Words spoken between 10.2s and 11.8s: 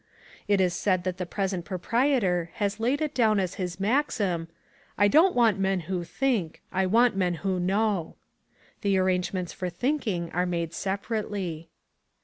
are made separately.